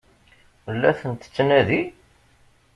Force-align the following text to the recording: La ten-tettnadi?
La 0.79 0.91
ten-tettnadi? 0.99 1.81